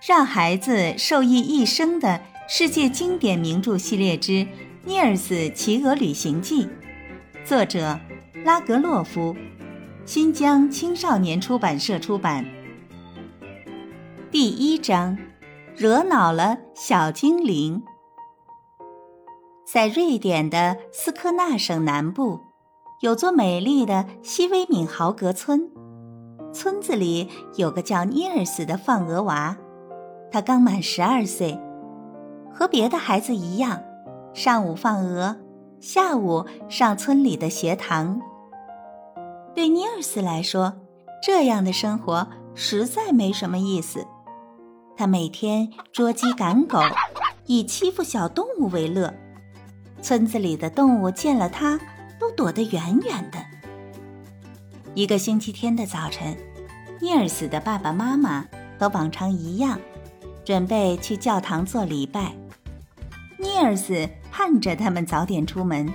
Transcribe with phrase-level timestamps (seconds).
[0.00, 4.32] 让孩子受益一生的世界经典名著系列之
[4.84, 6.64] 《尼尔斯骑鹅旅行记》，
[7.44, 8.00] 作者
[8.42, 9.36] 拉格洛夫，
[10.06, 12.46] 新疆青少年出版社出版。
[14.30, 15.18] 第一章，
[15.76, 17.82] 惹恼了小精灵。
[19.66, 22.40] 在瑞典的斯科纳省南部，
[23.02, 25.70] 有座美丽的西威敏豪格村。
[26.54, 29.56] 村子里有个叫尼尔斯的放鹅娃，
[30.32, 31.58] 他刚满十二岁，
[32.52, 33.82] 和别的孩子一样，
[34.32, 35.36] 上午放鹅，
[35.80, 38.20] 下午上村里的学堂。
[39.54, 40.74] 对尼尔斯来说，
[41.22, 44.06] 这样的生活实在没什么意思。
[44.96, 46.78] 他每天捉鸡赶狗，
[47.46, 49.12] 以欺负小动物为乐。
[50.00, 51.78] 村子里的动物见了他，
[52.18, 53.38] 都躲得远远的。
[54.94, 56.36] 一个星期天的早晨，
[57.00, 58.46] 尼尔斯的爸爸妈妈
[58.78, 59.78] 和往常一样，
[60.50, 62.32] 准备去教堂做礼拜。
[63.38, 65.88] 尼尔斯盼着他们早点出门，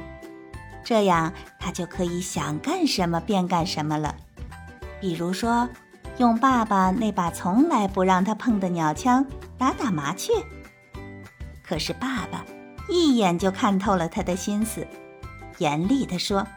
[0.81, 4.16] 这样他就可以想干什么便干什么了。
[5.02, 5.67] 比如说，
[6.20, 9.25] 用爸爸那把从来不让他碰的鸟枪
[9.58, 10.31] 打打麻雀。
[11.62, 12.45] 可是爸爸
[12.88, 14.88] 一眼就看透了他的心思，
[15.58, 16.47] 严厉地说。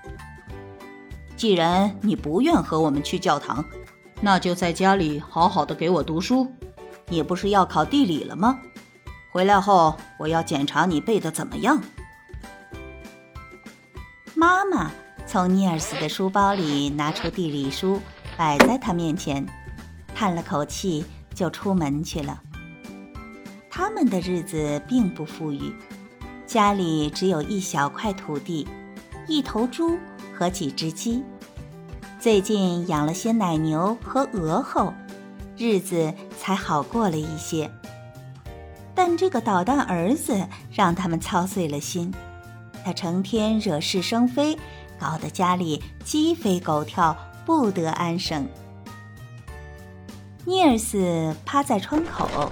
[1.35, 3.65] 既然你不愿和我们去教堂，
[4.21, 6.47] 那就在家里好好的给我读书。
[7.09, 8.59] 你不是要考地理了吗？
[9.31, 11.81] 回来后我要检查你背的怎么样。
[14.35, 14.91] 妈妈
[15.27, 18.01] 从尼尔斯的书包里拿出地理书，
[18.37, 19.47] 摆在他面前，
[20.15, 22.41] 叹了口气，就出门去了。
[23.71, 25.73] 他们的日子并不富裕，
[26.47, 28.67] 家里只有一小块土地，
[29.27, 29.99] 一头猪。
[30.39, 31.25] 和几只鸡，
[32.21, 34.95] 最近养了些奶牛和鹅后，
[35.59, 37.71] 日子才好过了一些。
[38.95, 42.13] 但这个捣蛋儿子让他们操碎了心，
[42.85, 44.57] 他成天惹是生非，
[44.99, 48.47] 搞得家里鸡飞狗跳，不得安生。
[50.45, 52.51] 尼尔斯趴在窗口，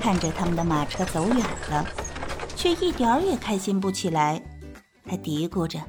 [0.00, 1.38] 看着他们的马车走远
[1.70, 1.84] 了，
[2.54, 4.40] 却一点儿也开心不起来。
[5.06, 5.80] 他嘀咕着。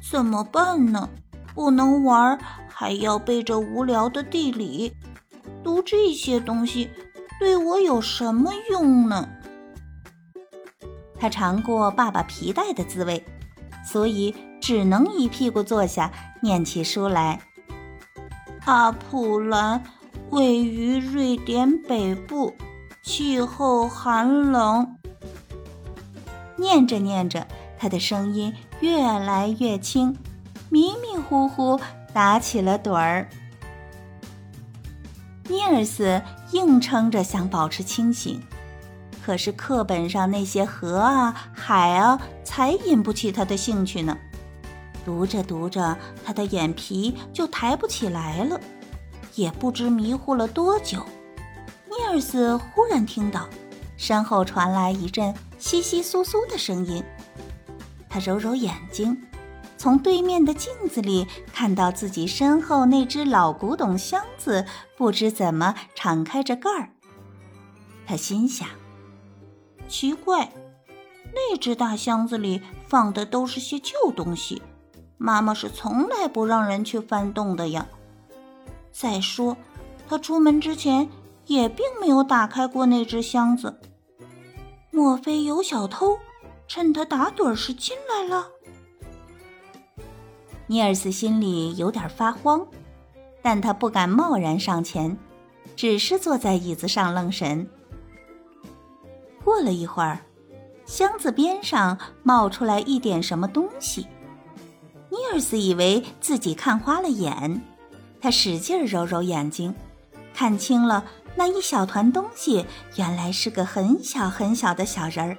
[0.00, 1.08] 怎么办呢？
[1.54, 2.38] 不能玩，
[2.68, 4.92] 还要背着无聊的地理，
[5.62, 6.90] 读这些东西，
[7.38, 9.28] 对我有什么用呢？
[11.18, 13.24] 他尝过爸爸皮带的滋味，
[13.84, 16.12] 所以只能一屁股坐下，
[16.42, 17.40] 念起书来。
[18.64, 19.82] 阿普兰
[20.30, 22.54] 位于瑞典北部，
[23.02, 24.96] 气候寒冷。
[26.56, 27.46] 念着念着。
[27.76, 30.16] 他的声音越来越轻，
[30.70, 31.78] 迷迷糊糊
[32.14, 33.28] 打起了盹儿。
[35.48, 36.20] 尼尔斯
[36.52, 38.42] 硬撑着想保持清醒，
[39.24, 44.16] 可是课本上那些河啊、海啊，才引不起他的兴趣呢。
[45.04, 48.58] 读着读着，他的眼皮就抬不起来了，
[49.34, 51.04] 也不知迷糊了多久。
[51.86, 53.46] 尼尔斯忽然听到
[53.98, 57.04] 身后传来一阵窸窸窣窣的声音。
[58.08, 59.20] 他揉揉眼睛，
[59.84, 64.64] 从对面的镜子里看到自己身后那只老古董箱子，
[64.96, 66.88] 不知怎么敞开着盖儿。
[68.06, 68.66] 他心想：
[69.86, 70.50] 奇怪，
[71.34, 74.62] 那只大箱子里放的都是些旧东西，
[75.18, 77.86] 妈妈是从来不让人去翻动的呀。
[78.90, 79.54] 再说，
[80.08, 81.10] 他出门之前
[81.44, 83.78] 也并没有打开过那只箱子，
[84.90, 86.16] 莫非有小偷？
[86.66, 88.48] 趁他打盹时进来了，
[90.66, 92.66] 尼尔斯心里有点发慌，
[93.42, 95.16] 但他不敢贸然上前，
[95.76, 97.68] 只是坐在椅子上愣神。
[99.44, 100.20] 过了一会儿，
[100.86, 104.06] 箱子边上冒出来一点什么东西，
[105.10, 107.60] 尼尔斯以为自己看花了眼，
[108.20, 109.74] 他使劲揉揉眼睛，
[110.32, 111.04] 看清了
[111.36, 112.64] 那一小团东西，
[112.96, 115.36] 原来是个很小很小的小人儿。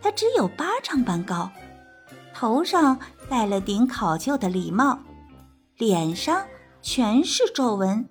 [0.00, 1.48] 他只有巴掌般高，
[2.34, 2.98] 头上
[3.32, 4.98] 戴了顶考究的礼帽，
[5.78, 6.44] 脸上
[6.82, 8.06] 全是皱纹，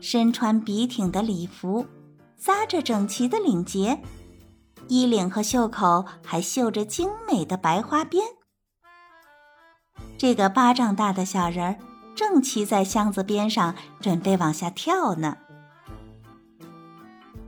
[0.00, 1.84] 身穿笔挺的礼服，
[2.38, 4.00] 扎着整齐的领结，
[4.86, 8.24] 衣领和袖口还绣着精美的白花边。
[10.16, 11.76] 这个巴掌大的小人儿
[12.14, 15.36] 正骑在箱子边上，准备往下跳呢。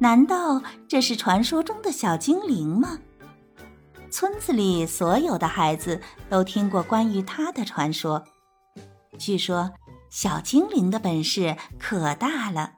[0.00, 2.98] 难道这是传说中的小精灵吗？
[4.16, 8.24] 村子里所有的孩子都听过关于他的传说。
[9.18, 9.70] 据说，
[10.08, 12.76] 小精灵的本事可大了，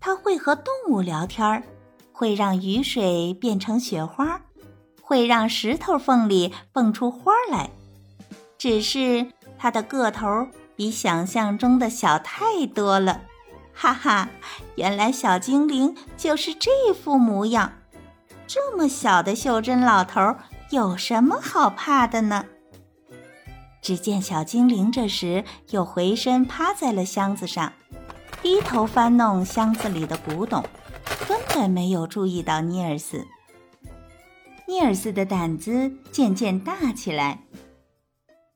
[0.00, 1.62] 它会和动物聊天儿，
[2.10, 4.40] 会让雨水变成雪花，
[5.00, 7.70] 会让石头缝里蹦出花来。
[8.58, 10.26] 只是它的个头
[10.74, 13.20] 比想象中的小太多了。
[13.72, 14.28] 哈哈，
[14.74, 17.74] 原来小精灵就是这副模样。
[18.48, 20.34] 这么小的袖珍老头
[20.74, 22.46] 有什么好怕的呢？
[23.80, 27.72] 只见小精灵这时又回身趴在了箱子上，
[28.42, 30.64] 低头翻弄箱子里的古董，
[31.28, 33.24] 根本没有注意到尼尔斯。
[34.66, 37.44] 尼尔斯的胆子渐渐大起来。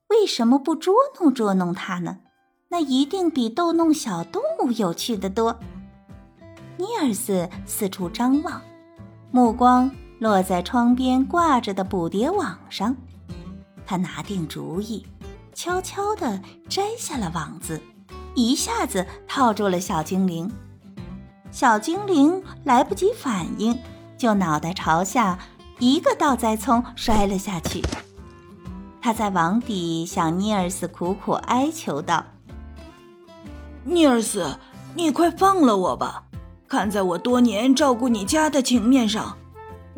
[0.08, 2.18] 为什么不捉弄捉弄他呢？
[2.70, 5.60] 那一定比逗弄小动物有趣的多。
[6.78, 8.60] 尼尔斯四处张望，
[9.30, 9.88] 目光
[10.18, 12.96] 落在窗边挂着的捕蝶网上。
[13.86, 15.06] 他拿定主意，
[15.54, 17.80] 悄悄地摘下了网子，
[18.34, 20.50] 一下子套住了小精灵。
[21.50, 23.78] 小精灵来不及反应，
[24.16, 25.38] 就脑袋朝下，
[25.78, 27.82] 一个倒栽葱摔了下去。
[29.00, 32.24] 他在网底向尼尔斯苦苦哀求道。
[33.84, 34.58] 尼尔斯，
[34.94, 36.24] 你快放了我吧！
[36.68, 39.38] 看在我多年照顾你家的情面上，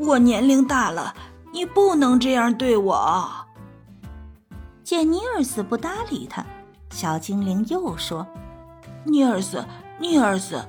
[0.01, 1.15] 我年龄大了，
[1.53, 3.31] 你不能这样对我。
[4.83, 6.45] 见尼尔斯不搭理他，
[6.91, 8.27] 小精灵又说
[9.05, 9.65] ：“尼尔斯，
[9.99, 10.61] 尼尔斯，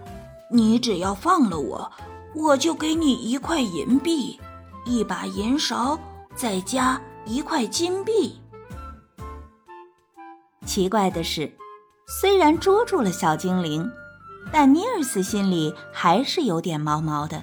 [0.52, 1.92] 你只要放了我，
[2.36, 4.40] 我就给你一块银币，
[4.86, 5.98] 一把银勺，
[6.36, 8.40] 再加一块金币。”
[10.68, 11.52] 奇怪的是。
[12.20, 13.90] 虽然捉住了小精灵，
[14.52, 17.42] 但尼尔斯心里还是有点毛毛的。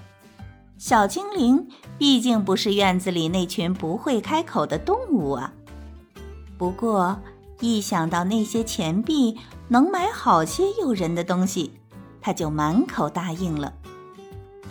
[0.78, 1.66] 小精灵
[1.98, 5.52] 毕竟不是院子里那群不会开口的动物啊。
[6.56, 7.18] 不过
[7.58, 9.36] 一想到那些钱币
[9.66, 11.72] 能买好些诱人的东西，
[12.20, 13.72] 他就满口答应了，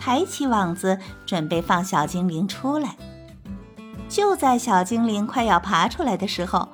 [0.00, 2.96] 抬起网子准备放小精灵出来。
[4.08, 6.66] 就在小精灵快要爬出来的时候，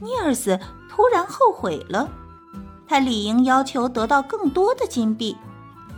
[0.00, 0.60] 尼尔斯
[0.90, 2.10] 突然后悔了。
[2.86, 5.34] 他理应要求得到更多的金币，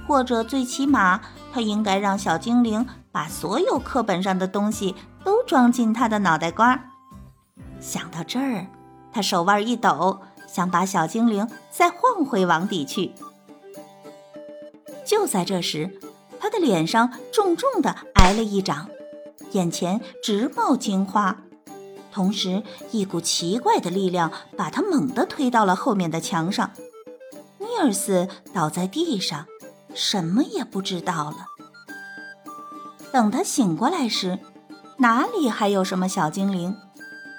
[0.07, 1.21] 或者最起码
[1.55, 4.93] 他应该让小精灵把所有课本上的东西
[5.23, 6.91] 都装进他的脑袋瓜。
[7.79, 8.67] 想到这儿，
[9.13, 13.13] 他手腕一抖，想把小精灵再晃回网底去。
[15.07, 16.01] 就在这时，
[16.41, 18.89] 他的脸上重重的挨了一掌，
[19.53, 21.37] 眼前直冒金花，
[22.11, 26.73] 同时一股奇怪的力量把他猛地推到了后面的墙上。
[27.59, 29.47] 尼尔斯倒在地上，
[29.95, 31.47] 什么也不知道了。
[33.13, 34.39] 等他醒过来时，
[34.99, 36.77] 哪里还有什么小精灵？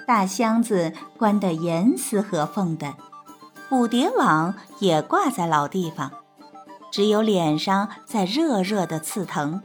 [0.06, 2.94] 大箱子关得严丝合缝的，
[3.68, 6.10] 捕蝶网也挂在老地方，
[6.90, 9.62] 只有脸上在热热的刺疼。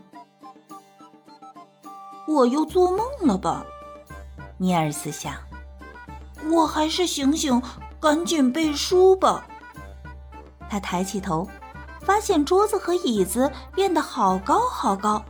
[2.28, 3.66] 我又做梦了吧？
[4.58, 5.34] 尼尔斯想。
[6.52, 7.62] 我还是醒醒，
[8.00, 9.46] 赶紧背书吧。
[10.68, 11.48] 他抬起头，
[12.03, 15.24] 发现桌子和椅子变得好高好高，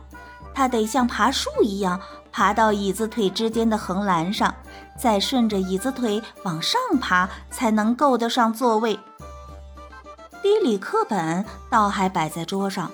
[0.54, 2.00] 他得像爬树一样
[2.32, 4.54] 爬到椅子腿之间的横栏上，
[4.98, 8.98] 再顺着椅子腿往上爬，才能够得上座位。
[10.42, 12.90] 地理课本倒还摆在桌上，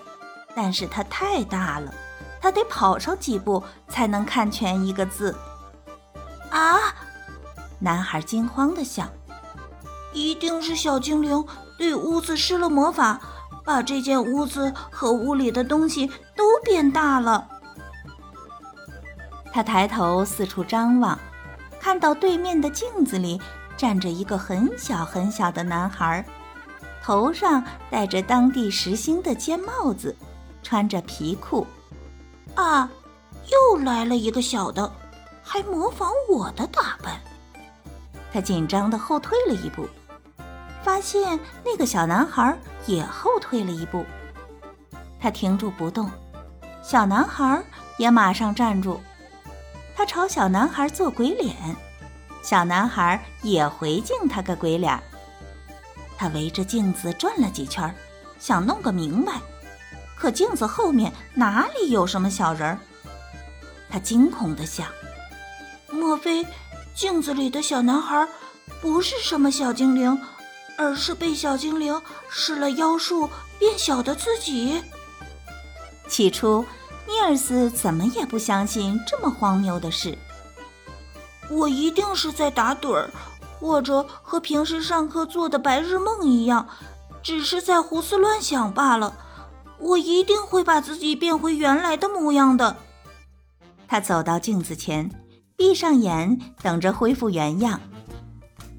[0.55, 1.95] 但是它太大了，
[2.41, 5.35] 他得跑上几步才能看全一个字。
[6.51, 6.79] 啊！
[7.79, 9.09] 男孩惊慌地想
[10.13, 11.45] ：“一定是小精灵。”
[11.79, 13.21] 对屋子施了魔法，
[13.69, 17.47] 把这间屋子和屋里的东西都变大了。
[19.53, 21.19] 他抬头四处张望，
[21.79, 23.39] 看到对面的镜子里
[23.77, 26.25] 站着一个很小很小的男孩，
[27.03, 30.17] 头上戴着当地时兴的尖帽子，
[30.63, 31.67] 穿着皮裤。
[32.55, 32.89] 啊，
[33.53, 34.91] 又来了一个小的，
[35.43, 37.21] 还模仿我的打扮。
[38.33, 39.87] 他紧张地后退了一步。
[40.83, 44.05] 发现那个小男孩也后退了一步，
[45.21, 46.11] 他停住不动，
[46.83, 47.63] 小男孩
[47.99, 49.01] 也马上站住，
[49.95, 51.55] 他朝小男孩做鬼脸，
[52.43, 54.99] 小男孩也回敬他个鬼脸。
[56.17, 57.95] 他围着镜子转了几圈，
[58.39, 59.35] 想弄个明白，
[60.17, 62.79] 可镜子后面哪里有什么小人儿？
[63.91, 64.87] 他惊恐地想：
[65.91, 66.47] 莫非
[66.95, 68.27] 镜子里的小男孩
[68.81, 70.21] 不是什么小精灵？
[70.79, 74.81] 而是被小精灵施了妖术变小的自己。
[76.09, 76.65] 起初，
[77.07, 80.17] 尼尔斯怎么也不相信这么荒谬的事。
[81.51, 83.11] 我一定是在打盹儿，
[83.59, 86.69] 或者和平时上课做的白日梦一样，
[87.23, 89.15] 只是在胡思乱想罢了。
[89.79, 92.77] 我一定会把自己变回原来的模样的。
[93.87, 95.11] 他走到镜子前，
[95.57, 97.81] 闭上眼，等着恢复原样。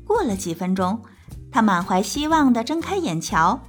[0.05, 1.01] 过了几分钟，
[1.51, 3.59] 他满怀希望地睁开眼瞧，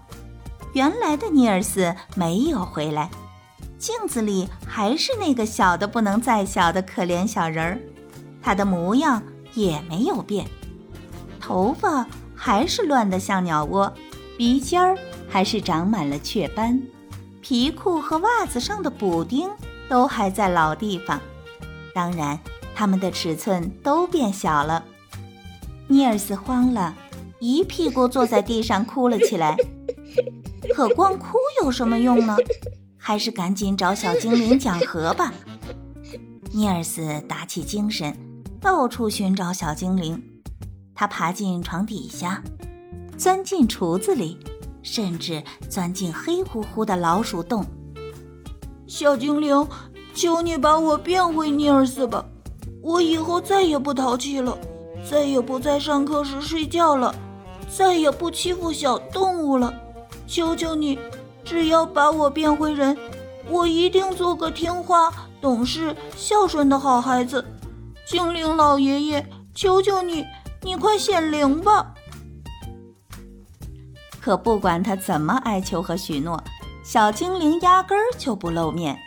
[0.73, 3.11] 原来的尼尔斯没有回来，
[3.79, 7.79] 镜子里还是那个小的不能再小的可怜小人儿，
[8.43, 9.23] 他的模样
[9.55, 10.47] 也没有变，
[11.41, 12.07] 头发
[12.37, 13.93] 还是乱得像鸟窝，
[14.37, 14.97] 鼻尖儿
[15.29, 16.81] 还是长满了雀斑，
[17.41, 19.49] 皮裤和袜子上的补丁
[19.89, 21.19] 都还在老地方。
[21.95, 22.39] 当然，
[22.75, 24.85] 它们的尺寸都变小了。
[25.89, 26.95] 尼尔斯慌了，
[27.40, 29.56] 一屁股坐在地上哭了起来。
[30.73, 32.37] 可光哭有什么用呢？
[32.97, 35.32] 还是赶紧找小精灵讲和吧。
[36.52, 38.16] 尼尔斯打起精神，
[38.61, 40.23] 到处寻找小精灵。
[40.94, 42.42] 他爬进床底下，
[43.16, 44.38] 钻进橱子里，
[44.82, 47.64] 甚至钻进黑乎乎的老鼠洞。
[48.87, 49.66] 小精灵。
[50.12, 52.26] 求你把我变回尼尔斯吧！
[52.82, 54.59] 我以后再也不淘气了，
[55.09, 57.14] 再也不在上课时睡觉了，
[57.77, 59.73] 再也不欺负小动物了。
[60.27, 60.99] 求求你，
[61.45, 62.97] 只要把我变回人，
[63.49, 67.45] 我一定做个听话、懂事、孝顺的好孩子。
[68.07, 70.27] 精灵老爷爷，求求你，
[70.62, 71.95] 你快显灵吧！
[74.21, 76.43] 可不管他怎么哀求和许诺，
[76.83, 78.99] 小精灵压根儿就不露面。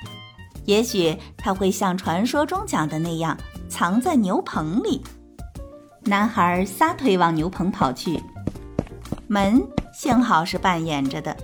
[0.65, 3.37] 也许他会像传说中讲的那样，
[3.69, 5.03] 藏在牛棚里。
[6.03, 8.21] 男孩撒腿往牛棚跑去，
[9.33, 11.35] 门幸好是半掩着的，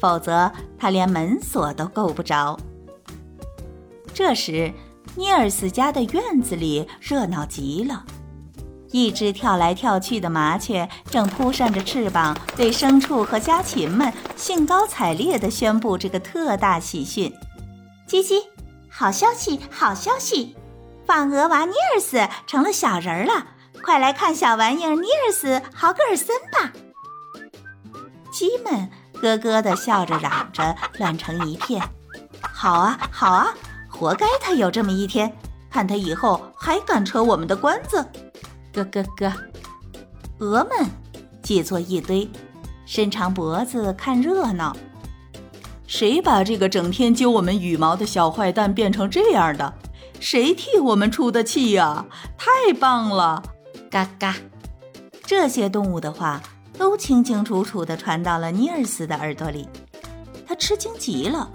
[0.00, 2.58] 否则他连门锁都够不着。
[4.14, 4.72] 这时，
[5.14, 8.06] 尼尔斯家的院子里热闹极了，
[8.90, 17.30] 一只跳来跳去的麻雀正扑扇着翅膀，对牲畜和家禽们兴高采烈地宣布这个特大喜讯：
[18.08, 18.44] 叽叽。
[18.88, 20.56] 好消息，好消息！
[21.04, 23.48] 放鹅娃尼尔斯成了小人儿了，
[23.82, 26.72] 快来看小玩意儿尼尔斯豪格尔森吧！
[28.36, 28.90] 鸡们
[29.22, 31.82] 咯咯地笑着嚷着，乱成一片。
[32.42, 33.48] 好啊，好啊，
[33.88, 35.32] 活该他有这么一天，
[35.70, 38.06] 看他以后还敢扯我们的关子！
[38.74, 39.32] 咯咯咯，
[40.36, 40.86] 鹅们
[41.42, 42.30] 挤作一堆，
[42.84, 44.76] 伸长脖子看热闹。
[45.86, 49.72] 谁把这个整天揪我们羽毛的小坏蛋变成这样的？
[50.20, 52.04] 谁替我们出的气呀？
[52.36, 53.42] 太棒了！
[53.90, 54.34] 嘎嘎，
[55.24, 56.42] 这些动物的话
[56.78, 59.68] 都清清楚楚地传到了尼尔斯的耳朵里，
[60.46, 61.50] 他吃惊极了。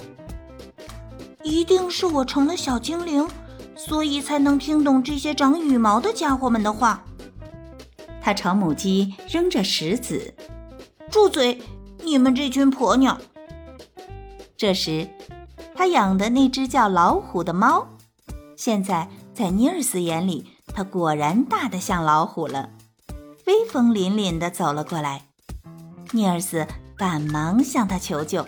[1.44, 3.28] 一定是我成了小精灵，
[3.76, 7.04] 所以才能听懂这些长羽毛的家伙们的话。
[8.22, 10.34] 他朝母鸡扔着石子
[11.10, 11.60] ：“住嘴！
[12.04, 13.20] 你们这群婆娘！”
[14.56, 15.08] 这时，
[15.74, 17.88] 他养的那只叫老虎的猫，
[18.56, 22.70] 现在在尼尔斯眼里，它果然大得像老虎了，
[23.46, 25.24] 威风凛凛地走了过来。
[26.12, 26.68] 尼尔斯
[26.98, 28.46] 赶忙向他求救：“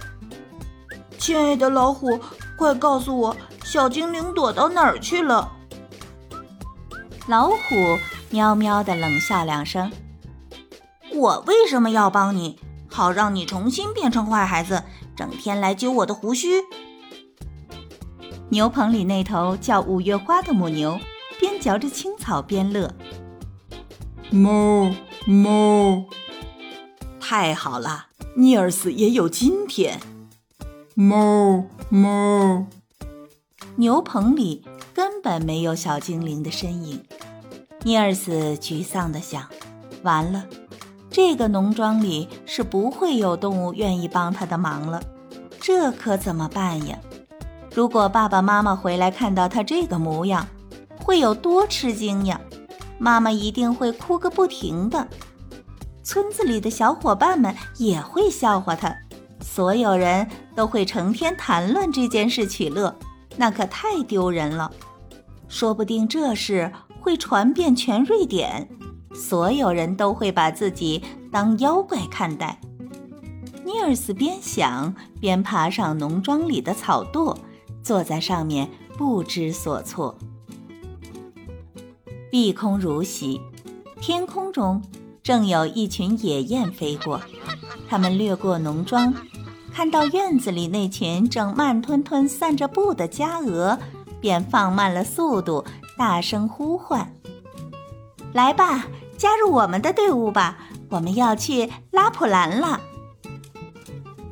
[1.17, 2.19] 亲爱的老虎，
[2.57, 5.51] 快告诉我，小精灵躲到哪儿去了？”
[7.27, 7.97] 老虎
[8.29, 9.91] 喵喵地冷笑两声
[11.15, 12.59] ：“我为什么要帮你？
[12.89, 14.83] 好让你重新变成坏孩子？”
[15.15, 16.63] 整天来揪我的胡须。
[18.50, 21.00] 牛棚里那头叫五月花的母牛，
[21.39, 22.91] 边嚼着青草边乐。
[24.33, 24.91] 哞
[25.27, 26.05] 哞，
[27.19, 29.99] 太好了，尼尔斯也有今天。
[30.95, 32.65] 哞哞，
[33.75, 37.03] 牛棚里根本没有小精灵的身影。
[37.83, 39.47] 尼尔斯沮丧地想：
[40.01, 40.45] 完了。
[41.11, 44.99] 这个农庄里是不会有动物愿意帮他的忙了，
[45.61, 46.97] 这可怎么办呀？
[47.75, 50.47] 如果爸爸妈妈回来看到他这个模样，
[50.97, 52.41] 会有多吃惊呀？
[53.03, 55.05] 妈妈一定会哭个不停的，
[56.05, 58.95] 村子里的小伙伴们也会笑话他，
[59.41, 62.95] 所有人都会成天谈论这件事取乐，
[63.36, 64.72] 那可太丢人了。
[65.50, 68.69] 说不定这事会传遍全瑞典。
[69.13, 72.57] 所有人都会把自己当妖怪看待。
[73.65, 77.36] 尼尔斯边想边爬上农庄里的草垛，
[77.83, 80.17] 坐在上面不知所措。
[82.33, 83.39] 碧空如洗，
[84.01, 84.81] 天空中
[85.21, 87.21] 正有一群野雁飞过，
[87.87, 89.13] 它们掠过农庄，
[89.71, 93.77] 看到院子里那群正慢吞吞散着步的家鹅，
[94.19, 95.63] 便放慢了速度，
[95.95, 97.13] 大声呼唤
[98.33, 100.57] ：“来吧！”加入我们的队伍吧！
[100.89, 102.81] 我们要去拉普兰了。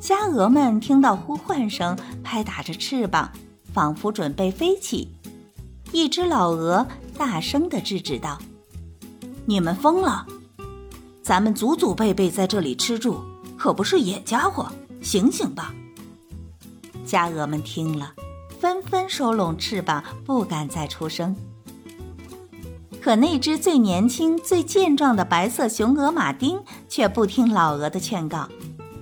[0.00, 3.30] 家鹅们听到呼唤声，拍打着翅膀，
[3.72, 5.14] 仿佛准备飞起。
[5.92, 6.84] 一只老鹅
[7.24, 8.36] 大声地制止道
[9.46, 10.26] ：“你们疯了！
[11.22, 13.20] 咱们祖祖辈辈在这里吃住，
[13.56, 14.68] 可不是野家伙！
[15.00, 15.72] 醒醒吧！”
[17.06, 18.12] 家鹅们听了，
[18.58, 21.36] 纷纷收拢翅膀，不敢再出声。
[23.00, 28.48] 可那只最年轻、最健壮的白色雄鹅马丁却不听老鹅的劝告。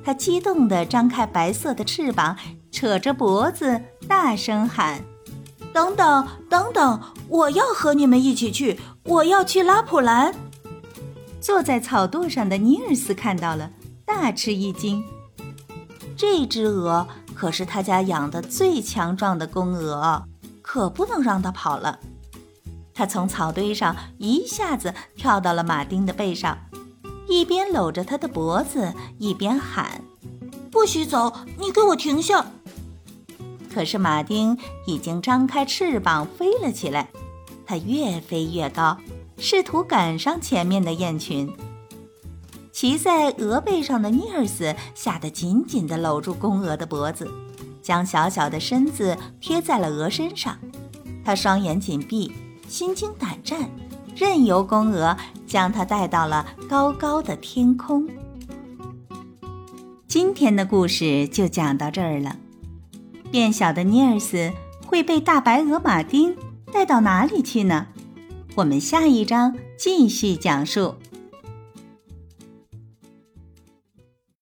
[0.05, 2.37] 它激动地张开白色的翅膀，
[2.71, 5.03] 扯着脖子，大声喊
[5.73, 7.01] ：“等等，等等！
[7.31, 10.35] 我要和你们一起去，我要去拉普兰。”
[11.41, 13.71] 坐在草垛上的尼尔斯看到了，
[14.05, 15.03] 大吃一惊。
[16.17, 20.23] 这只鹅可是他家养的最强壮的公鹅，
[20.61, 21.99] 可不能让它跑了。
[22.93, 26.59] 他从草堆上一下子跳到了马丁的背上。
[27.29, 30.03] 一边搂着他的脖子，一边喊
[30.69, 31.33] ：“不许走！
[31.59, 32.45] 你给我停下！”
[33.73, 37.09] 可是马丁已经张开翅膀飞了起来，
[37.71, 38.99] 它越飞越高，
[39.39, 41.49] 试图赶上前面的雁群。
[42.73, 47.31] 骑在鹅背上的尼尔斯吓得紧紧地搂住公鹅的脖子，
[47.81, 50.59] 将小小的身子贴在了鹅身上。
[51.25, 52.33] 他双眼紧闭，
[52.67, 53.71] 心惊胆战。
[54.17, 58.09] 任由公鹅将它带到了高高的天空。
[60.09, 62.37] 今天的故事就讲到这儿了。
[63.31, 64.51] 变小的尼尔斯
[64.85, 66.37] 会被大白鹅马丁
[66.73, 67.87] 带到哪里去呢？
[68.55, 70.95] 我们下一章继续讲述。